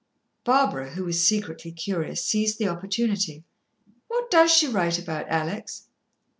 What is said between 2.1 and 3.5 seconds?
seized the opportunity.